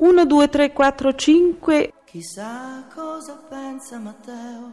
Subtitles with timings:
[0.00, 1.92] 1, 2, 3, 4, 5.
[2.06, 4.72] Chissà cosa pensa Matteo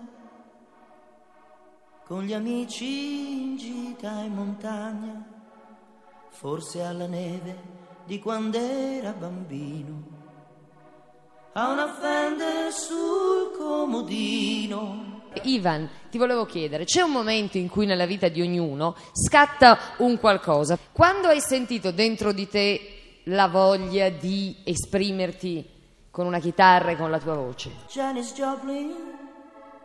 [2.06, 5.22] con gli amici in gita in montagna,
[6.30, 7.58] forse alla neve
[8.06, 10.04] di quando era bambino,
[11.52, 15.24] a una Fender sul comodino.
[15.44, 20.18] Ivan, ti volevo chiedere, c'è un momento in cui nella vita di ognuno scatta un
[20.20, 20.80] qualcosa.
[20.94, 22.97] Quando hai sentito dentro di te
[23.30, 25.68] la voglia di esprimerti
[26.12, 27.72] con una chitarra e con la tua voce?
[27.90, 28.94] Janis Joplin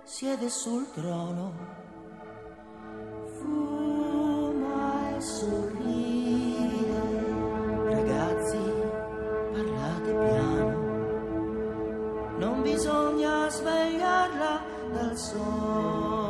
[0.05, 1.53] siede sul trono,
[3.41, 7.01] fuma e sorride.
[7.89, 8.59] Ragazzi,
[9.53, 10.71] parlate piano,
[12.39, 16.21] non bisogna svegliarla dal sogno.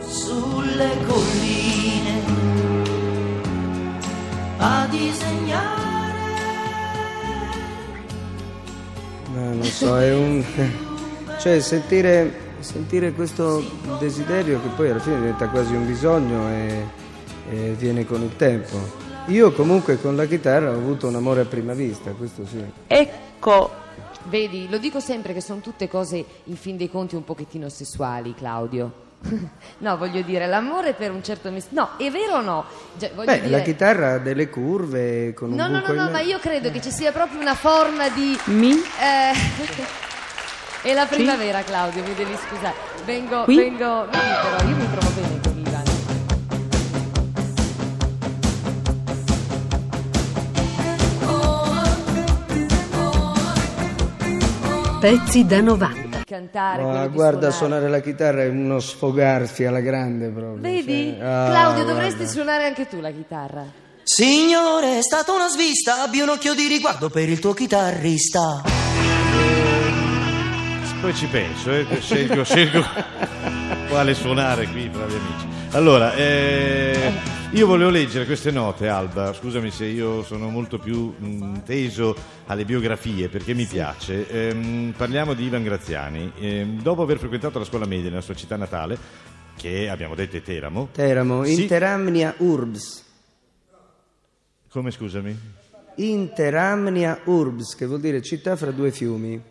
[0.00, 1.59] Sulle colline
[4.60, 5.88] a disegnare.
[9.34, 10.44] Ma non so, è un...
[11.40, 13.62] cioè sentire, sentire questo
[13.98, 16.86] desiderio che poi alla fine diventa quasi un bisogno e,
[17.50, 18.76] e viene con il tempo.
[19.26, 22.62] Io comunque con la chitarra ho avuto un amore a prima vista, questo sì.
[22.86, 23.70] Ecco,
[24.24, 28.34] Vedi, lo dico sempre che sono tutte cose in fin dei conti un pochettino sessuali,
[28.34, 29.08] Claudio.
[29.78, 32.64] no, voglio dire, l'amore per un certo mis- No, è vero o no?
[32.98, 36.04] Cioè, Beh, dire- la chitarra ha delle curve con un No, no, buco no, in
[36.06, 38.72] no, ma io credo che ci sia proprio una forma di mi?
[38.72, 39.32] Eh,
[40.88, 42.74] è la primavera, Claudio, mi devi scusare.
[43.04, 43.56] Vengo, Qui?
[43.56, 44.06] vengo.
[44.06, 45.84] Vedi, però, io mi trovo bene con Ivan.
[55.00, 56.09] Pezzi da 90.
[56.30, 56.84] Cantare.
[56.84, 57.52] Ma guarda, suonare.
[57.52, 60.60] suonare la chitarra è uno sfogarsi alla grande proprio.
[60.60, 61.16] Vedi?
[61.18, 62.32] cioè, ah, Claudio, dovresti guarda.
[62.32, 63.64] suonare anche tu la chitarra.
[64.04, 68.62] Signore, è stata una svista, abbi un occhio di riguardo per il tuo chitarrista.
[71.00, 72.84] Poi ci penso, eh, scelgo, scelgo
[73.90, 75.48] quale suonare qui, bravi amici.
[75.72, 77.12] Allora, eh,
[77.52, 79.32] io volevo leggere queste note, Alba.
[79.32, 82.14] Scusami se io sono molto più mh, teso
[82.46, 84.28] alle biografie perché mi piace.
[84.28, 86.30] Ehm, parliamo di Ivan Graziani.
[86.38, 88.96] Ehm, dopo aver frequentato la scuola media nella sua città natale,
[89.56, 90.88] che abbiamo detto è Teramo.
[90.92, 91.62] Teramo, Sì.
[91.62, 93.04] Interamnia Urbs.
[94.70, 95.36] Come scusami?
[95.96, 99.42] Interamnia Urbs, che vuol dire città fra due fiumi.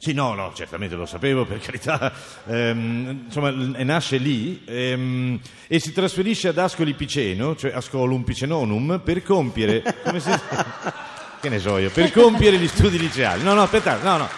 [0.00, 2.12] Sì, no, no, certamente lo sapevo, per carità.
[2.46, 9.24] Ehm, insomma, nasce lì ehm, e si trasferisce ad Ascoli Piceno, cioè Ascolum Picenonum, per
[9.24, 9.82] compiere...
[10.04, 10.38] Come se...
[11.40, 11.90] che ne so io?
[11.90, 13.42] Per compiere gli studi liceali.
[13.42, 14.28] No, no, aspettate, no, no.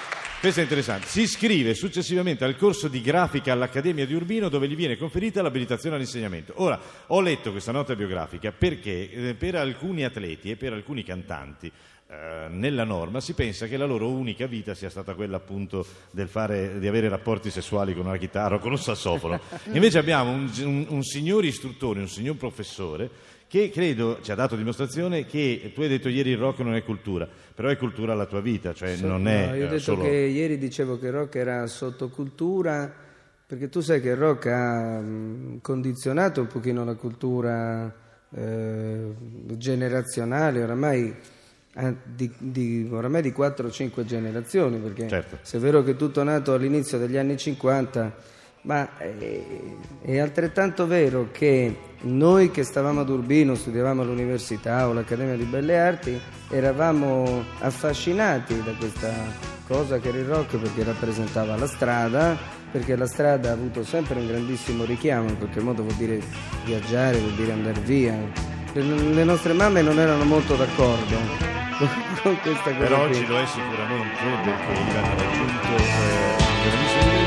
[0.40, 1.06] Questo è interessante.
[1.06, 5.96] Si iscrive successivamente al corso di grafica all'Accademia di Urbino dove gli viene conferita l'abilitazione
[5.96, 6.54] all'insegnamento.
[6.56, 11.70] Ora, ho letto questa nota biografica perché eh, per alcuni atleti e per alcuni cantanti
[12.10, 16.26] eh, nella norma si pensa che la loro unica vita sia stata quella appunto del
[16.26, 19.38] fare, di avere rapporti sessuali con una chitarra o con un sassofono.
[19.72, 23.08] Invece abbiamo un, un- un signor istruttore, un signor professore
[23.46, 26.82] che credo ci ha dato dimostrazione che tu hai detto ieri il rock non è
[26.82, 29.78] cultura, però è cultura la tua vita, cioè non è No, io ho eh, detto
[29.80, 30.02] solo...
[30.02, 32.92] che ieri dicevo che il rock era sottocultura,
[33.46, 37.92] perché tu sai che il rock ha mh, condizionato un pochino la cultura
[38.32, 39.14] eh,
[39.56, 41.14] generazionale, oramai,
[42.04, 45.38] di, di, oramai di 4-5 generazioni, perché Certo.
[45.42, 48.12] se è vero che tutto è nato all'inizio degli anni 50,
[48.62, 49.40] ma è,
[50.02, 55.78] è altrettanto vero che noi che stavamo ad Urbino, studiavamo all'università o all'Accademia di Belle
[55.78, 56.20] Arti,
[56.50, 59.12] eravamo affascinati da questa
[59.66, 62.36] cosa che era il rock perché rappresentava la strada,
[62.72, 66.20] perché la strada ha avuto sempre un grandissimo richiamo, in qualche modo vuol dire
[66.64, 68.14] viaggiare, vuol dire andare via.
[68.72, 71.59] Le nostre mamme non erano molto d'accordo
[72.22, 72.76] con, questa cosa.
[72.76, 73.16] Però qui.
[73.16, 76.36] oggi lo è sicuramente perché Ivan ha raggiunto eh,
[77.06, 77.24] noi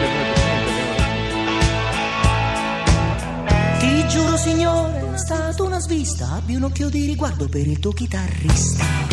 [3.80, 7.92] Ti giuro, signore, è stata una svista, abbi un occhio di riguardo per il tuo
[7.92, 9.13] chitarrista.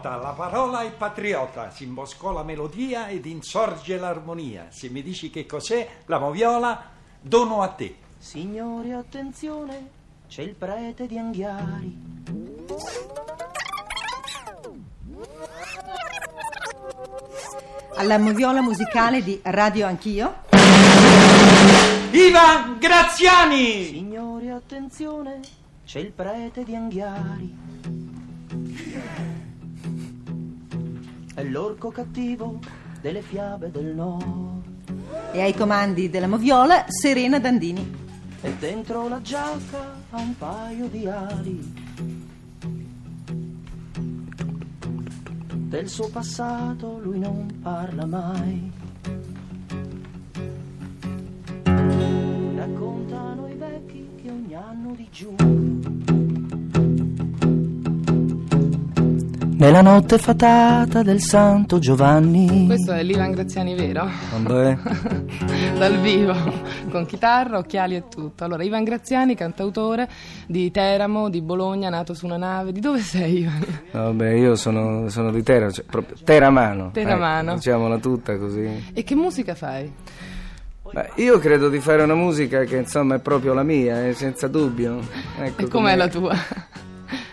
[0.00, 4.68] Nota, la parola è patriota, si imboscò la melodia ed insorge l'armonia.
[4.70, 6.88] Se mi dici che cos'è la moviola,
[7.20, 7.96] dono a te.
[8.16, 9.90] Signori, attenzione,
[10.26, 11.98] c'è il prete di Anghiari.
[17.96, 20.34] Alla moviola musicale di Radio Anch'io.
[22.12, 23.84] Ivan Graziani!
[23.84, 25.40] Signori, attenzione,
[25.84, 29.28] c'è il prete di Anghiari.
[31.40, 32.58] È l'orco cattivo
[33.00, 34.62] delle fiabe del nord.
[35.32, 37.96] E ai comandi della moviola Serena Dandini.
[38.42, 41.74] E dentro la giacca ha un paio di ali.
[45.54, 48.70] Del suo passato lui non parla mai.
[52.54, 55.08] Raccontano i vecchi che ogni anno di
[59.60, 62.64] Nella notte fatata del Santo Giovanni.
[62.64, 64.08] Questo è l'Ivan Graziani vero?
[64.32, 64.78] Vabbè.
[65.76, 66.34] Dal vivo,
[66.90, 68.44] con chitarra, occhiali e tutto.
[68.44, 70.08] Allora, Ivan Graziani, cantautore
[70.46, 72.72] di Teramo, di Bologna, nato su una nave.
[72.72, 73.66] Di dove sei, Ivan?
[73.90, 76.90] Vabbè, io sono, sono di Teramo, cioè, proprio Teramano.
[76.92, 77.50] Teramano.
[77.50, 78.86] ecco, diciamola tutta così.
[78.94, 79.92] E che musica fai?
[80.90, 84.48] Beh, io credo di fare una musica che insomma è proprio la mia, eh, senza
[84.48, 85.00] dubbio.
[85.38, 86.34] Ecco, E com'è la tua?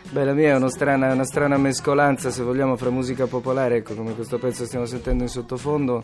[0.09, 3.93] Beh, la mia è una strana, una strana mescolanza, se vogliamo, fra musica popolare, ecco,
[3.93, 6.03] come questo pezzo che stiamo sentendo in sottofondo,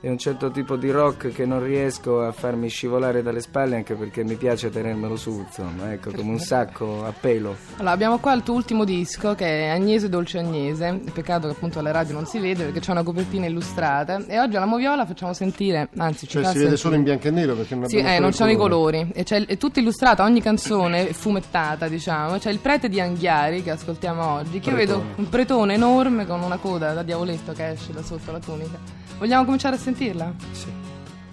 [0.00, 3.94] e un certo tipo di rock che non riesco a farmi scivolare dalle spalle, anche
[3.94, 7.56] perché mi piace tenermelo su, insomma, ecco, come un sacco a pelo.
[7.76, 11.00] Allora, abbiamo qua il tuo ultimo disco che è Agnese Dolce Agnese.
[11.12, 14.24] Peccato che appunto alle radio non si vede perché c'è una copertina illustrata.
[14.26, 17.30] E oggi alla Moviola facciamo sentire, anzi, ci Cioè si vede solo in bianco e
[17.30, 19.10] nero perché non Sì, abbiamo eh, non c'hanno i colori.
[19.14, 22.36] E c'è, è tutta illustrata, ogni canzone è fumettata, diciamo.
[22.38, 26.42] C'è il prete di Anghiari che ascoltiamo oggi, che io vedo un pretone enorme con
[26.42, 29.04] una coda da diavoletto che esce da sotto la tunica.
[29.18, 30.34] Vogliamo cominciare a sentirla?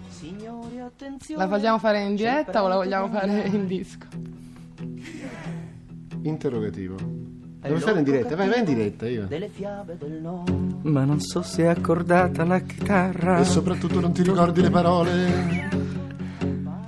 [0.09, 1.43] Signori, attenzione.
[1.43, 4.05] La vogliamo fare in diretta o la vogliamo fare in disco?
[6.21, 6.95] Interrogativo.
[6.97, 8.35] Dove fare in diretta?
[8.35, 9.25] Vai, vai in diretta io.
[9.25, 10.81] Delle fiabe del nord.
[10.83, 13.39] Ma non so se è accordata la chitarra.
[13.39, 15.69] E soprattutto non ti ricordi le parole.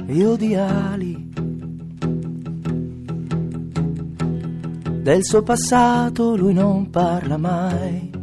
[0.08, 1.24] Io di ali
[5.02, 8.15] del suo passato lui non parla mai.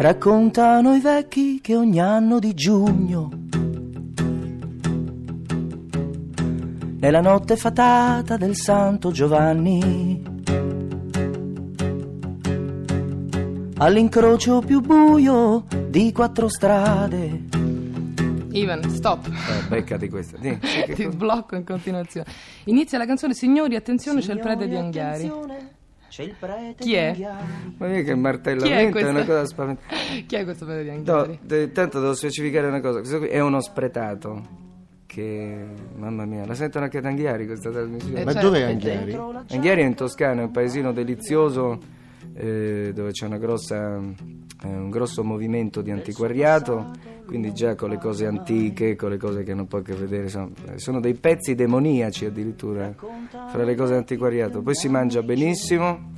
[0.00, 3.30] Raccontano i vecchi che ogni anno di giugno,
[7.00, 10.22] nella notte fatata del Santo Giovanni,
[13.78, 17.46] all'incrocio più buio di quattro strade.
[18.52, 19.26] Ivan, stop.
[19.26, 20.38] Eh, beccati questa.
[20.38, 22.30] Che Ti sblocco in continuazione.
[22.66, 25.26] Inizia la canzone Signori, attenzione, c'è il prete di Signori, Anghiari.
[25.26, 25.70] attenzione,
[26.08, 27.14] C'è il prete Chi di è?
[27.76, 29.86] Ma vedi che martellamento Chi è è, una cosa spaventosa.
[30.26, 31.38] Chi è questo prete di No, Anghiari?
[31.42, 32.98] de- tanto devo specificare una cosa.
[32.98, 34.66] Questo qui è uno spretato.
[35.06, 35.64] Che
[35.96, 38.20] mamma mia, la sentono anche ad Anghiari questa trasmissione.
[38.20, 39.14] Eh, Ma cioè, dov'è e Anghiari?
[39.50, 41.78] Anghiari è in Toscana, è un paesino delizioso
[42.34, 46.90] eh, dove c'è grossa, eh, un grosso movimento di antiquariato,
[47.26, 50.78] quindi già con le cose antiche, con le cose che non può che vedere, eh,
[50.78, 52.94] sono dei pezzi demoniaci addirittura
[53.48, 54.62] fra le cose antiquariato.
[54.62, 56.16] Poi si mangia benissimo.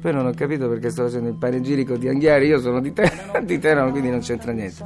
[0.00, 3.40] Poi non ho capito perché sto facendo il panegirico di Anghiari, io sono di, Ter-
[3.46, 4.84] di Teramo, quindi non c'entra niente.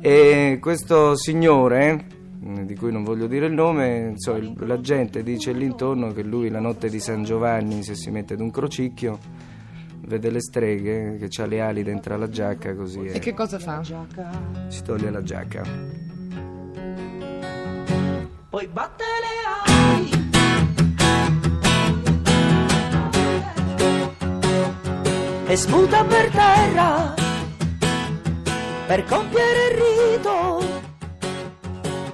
[0.00, 2.06] E questo signore,
[2.44, 6.48] eh, di cui non voglio dire il nome, il- la gente dice l'intorno che lui
[6.50, 9.16] la notte di San Giovanni, se si mette ad un crocicchio,
[10.06, 13.58] vede le streghe, che ha le ali dentro la giacca, così E eh, che cosa
[13.58, 13.82] fa?
[14.68, 15.62] si toglie la giacca.
[18.48, 19.34] Poi batte le
[19.72, 20.24] ali.
[25.48, 27.14] E sputa per terra
[28.86, 30.58] per compiere il rito.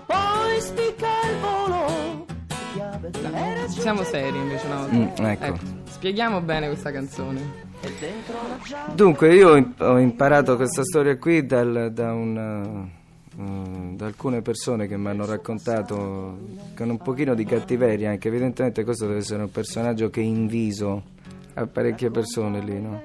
[0.06, 2.26] Poi spicca il volo.
[3.68, 5.22] Siamo seri invece una volta.
[5.22, 5.58] Mm, ecco.
[5.84, 7.71] Spieghiamo bene questa canzone.
[8.94, 12.88] Dunque, io ho imp- ho imparato questa storia qui dal- da, un,
[13.36, 16.38] eh, da alcune persone che mi hanno raccontato
[16.76, 21.02] con un pochino di cattiveria, anche evidentemente questo deve essere un personaggio che inviso
[21.54, 23.02] a parecchie persone lì, no?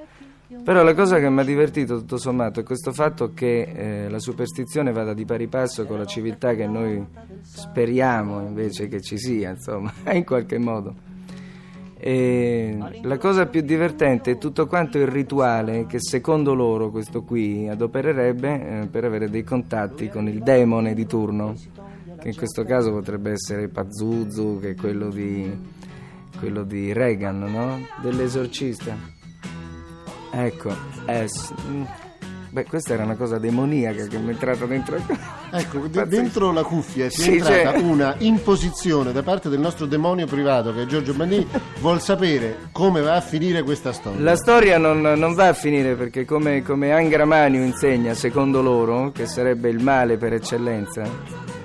[0.63, 3.61] Però la cosa che mi ha divertito tutto sommato è questo fatto che
[4.05, 7.05] eh, la superstizione vada di pari passo con la civiltà che noi
[7.41, 11.15] speriamo invece che ci sia, insomma, in qualche modo.
[11.99, 17.67] E la cosa più divertente è tutto quanto il rituale che secondo loro questo qui
[17.67, 21.55] adopererebbe eh, per avere dei contatti con il demone di turno,
[22.19, 25.51] che in questo caso potrebbe essere Pazuzu, che è quello di,
[26.37, 27.79] quello di Reagan, no?
[28.01, 28.95] Dell'esorcista.
[30.31, 30.71] Ecco,
[31.25, 31.53] S.
[32.49, 34.97] Beh, questa era una cosa demoniaca che mi è entrata dentro.
[35.51, 39.59] Ecco, de- dentro la cuffia si è Sì, entrata cioè- una imposizione da parte del
[39.59, 41.45] nostro demonio privato che è Giorgio Bandini.
[41.79, 44.21] vuol sapere come va a finire questa storia.
[44.21, 49.11] La storia non, non va a finire perché come, come Angra Manio insegna, secondo loro,
[49.11, 51.03] che sarebbe il male per eccellenza,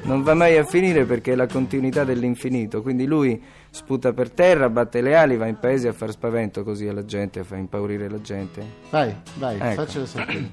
[0.03, 2.83] non va mai a finire perché è la continuità dell'infinito.
[2.83, 6.87] Quindi lui sputa per terra, batte le ali, va in paese a far spavento così
[6.89, 8.63] alla gente, a far impaurire la gente.
[8.91, 9.83] Vai, vai, Ecco.
[9.83, 10.51] faccela sentire.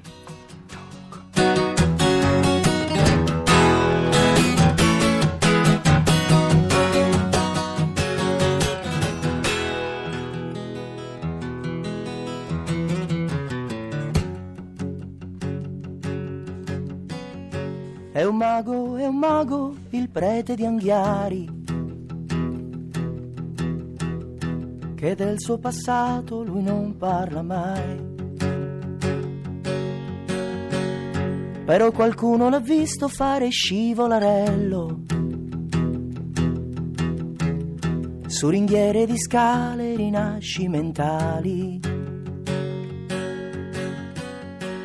[20.00, 21.48] Il prete di Anghiari.
[24.94, 28.08] Che del suo passato lui non parla mai.
[31.66, 35.00] Però qualcuno l'ha visto fare scivolarello.
[38.26, 41.78] Su ringhiere di scale rinascimentali.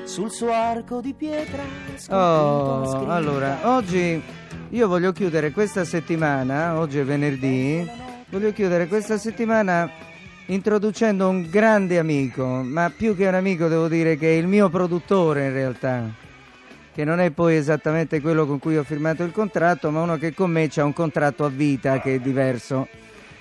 [0.04, 1.64] Sul suo arco di pietra.
[2.10, 4.22] Oh, allora, oggi
[4.70, 7.88] io voglio chiudere questa settimana, oggi è venerdì,
[8.30, 9.90] voglio chiudere questa settimana
[10.48, 14.70] introducendo un grande amico, ma più che un amico devo dire che è il mio
[14.70, 16.04] produttore in realtà,
[16.94, 20.34] che non è poi esattamente quello con cui ho firmato il contratto, ma uno che
[20.34, 22.88] con me c'ha un contratto a vita che è diverso.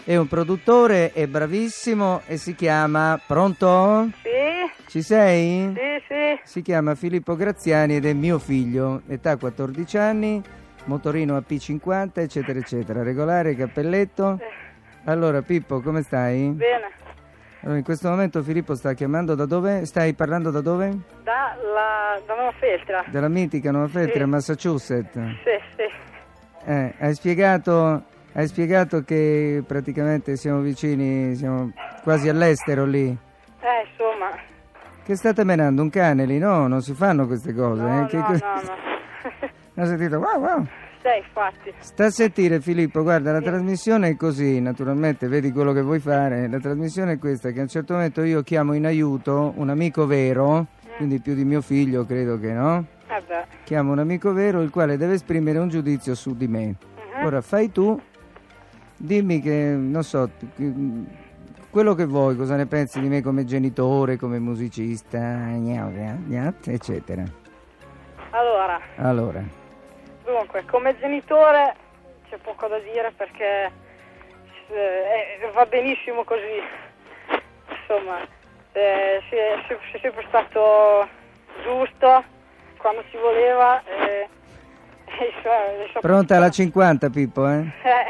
[0.05, 3.19] È un produttore, è bravissimo e si chiama...
[3.27, 4.11] Pronto?
[4.23, 5.73] Sì, Ci sei?
[5.75, 6.41] sì, sì.
[6.45, 10.43] Si chiama Filippo Graziani ed è mio figlio, età 14 anni,
[10.85, 13.03] motorino AP50, eccetera, eccetera.
[13.03, 14.39] Regolare, cappelletto.
[15.05, 16.49] Allora, Pippo, come stai?
[16.51, 16.91] Bene.
[17.63, 19.87] Allora, in questo momento Filippo sta chiamando da dove?
[19.87, 20.89] Stai parlando da dove?
[21.23, 23.05] Da, la, da Nuova Feltra.
[23.11, 24.25] Dalla mitica Nuova Feltri, Sì.
[24.27, 25.13] Massachusetts.
[25.15, 26.71] Sì, sì.
[26.71, 31.73] Eh, hai spiegato, hai spiegato che praticamente siamo vicini, siamo
[32.03, 33.07] quasi all'estero lì.
[33.07, 34.31] Eh, insomma.
[35.03, 35.83] Che state menando?
[35.83, 36.39] Un cane lì?
[36.39, 37.83] No, non si fanno queste cose.
[37.83, 38.07] No, eh?
[38.07, 38.94] Che no, co- no, no.
[39.77, 40.67] Ho sentito wow wow.
[41.03, 41.73] Sì, infatti.
[41.81, 46.49] Sta a sentire Filippo, guarda, la trasmissione è così, naturalmente vedi quello che vuoi fare.
[46.49, 50.07] La trasmissione è questa, che a un certo momento io chiamo in aiuto un amico
[50.07, 52.87] vero, quindi più di mio figlio credo che no?
[53.09, 53.45] Eh beh.
[53.65, 56.67] Chiamo un amico vero il quale deve esprimere un giudizio su di me.
[56.67, 57.25] Mhm.
[57.27, 58.01] Ora fai tu,
[58.97, 60.31] dimmi che, non so,
[61.69, 65.51] quello che vuoi, cosa ne pensi di me come genitore, come musicista,
[66.65, 67.25] eccetera.
[68.31, 69.45] Allora, Allora,
[70.25, 71.75] dunque, come genitore
[72.29, 73.71] c'è poco da dire perché
[74.69, 76.63] eh, va benissimo così.
[77.81, 78.21] Insomma,
[78.73, 81.07] eh, si è, si- si è sempre stato
[81.63, 82.25] giusto
[82.79, 83.83] quando ci voleva.
[83.85, 84.29] eh,
[85.07, 87.61] e suoi- i suoi- pronta alla 50 Pippo, eh?
[87.83, 88.07] Eh,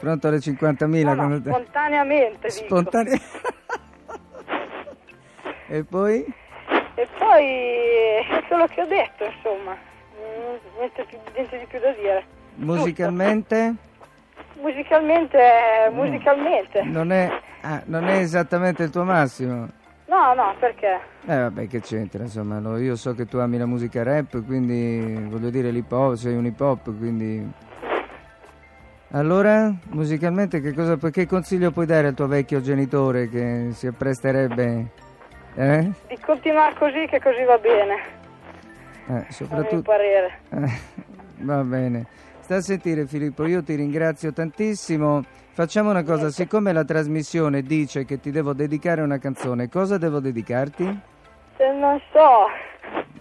[0.00, 1.14] Pronto alle 50.000?
[1.14, 2.64] no, no, spontaneamente dico.
[2.64, 3.18] Spontanea.
[5.68, 6.24] e poi?
[6.96, 9.93] E poi è quello che ho detto, insomma, Mm,
[10.78, 12.24] niente, niente di più da dire.
[12.56, 13.74] Musicalmente?
[14.60, 16.82] Musicalmente, eh, musicalmente.
[16.82, 17.30] Non è,
[17.62, 19.68] ah, non è esattamente il tuo massimo.
[20.06, 21.00] No, no, perché?
[21.26, 25.50] Eh vabbè che c'entra, insomma, io so che tu ami la musica rap, quindi voglio
[25.50, 27.50] dire l'hip hop, sei un hip hop, quindi...
[29.12, 33.86] Allora, musicalmente che cosa puoi- che consiglio puoi dare al tuo vecchio genitore che si
[33.86, 34.90] appresterebbe...
[35.56, 35.90] Eh?
[36.08, 37.96] Di continuare così che così va bene,
[39.06, 39.82] Eh, a mio soprattutto...
[39.82, 40.38] parere.
[40.50, 41.02] Eh,
[41.44, 42.06] Va bene.
[42.40, 45.24] Sta a sentire Filippo, io ti ringrazio tantissimo.
[45.52, 50.20] Facciamo una cosa, siccome la trasmissione dice che ti devo dedicare una canzone, cosa devo
[50.20, 50.84] dedicarti?
[50.84, 52.48] Non so,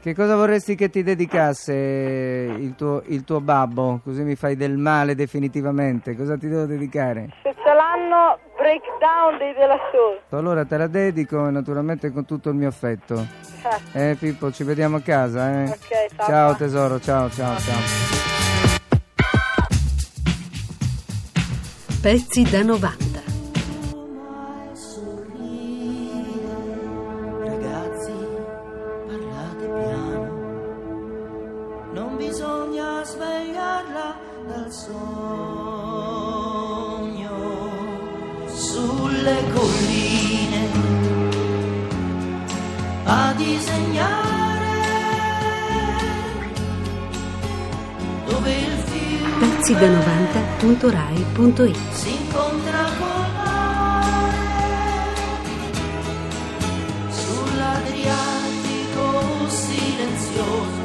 [0.02, 4.02] Che cosa vorresti che ti dedicasse il tuo, il tuo babbo?
[4.04, 6.16] Così mi fai del male definitivamente.
[6.16, 7.30] Cosa ti devo dedicare?
[7.44, 10.20] se ce l'hanno, breakdown dei della Soul.
[10.30, 13.26] Allora te la dedico naturalmente con tutto il mio affetto.
[13.92, 15.64] Eh Pippo, ci vediamo a casa, eh?
[15.70, 16.28] Ok, ciao.
[16.28, 17.80] Ciao tesoro, ciao ciao ciao.
[22.02, 23.03] Pezzi da 90.
[48.42, 55.12] Pezzi da 90.rai.it Si incontra con lei
[57.10, 60.83] sull'Adriatico silenzioso.